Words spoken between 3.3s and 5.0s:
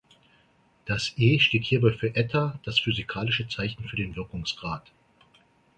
Zeichen für den Wirkungsgrad.